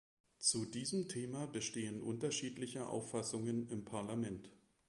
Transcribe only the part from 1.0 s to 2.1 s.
Thema bestehen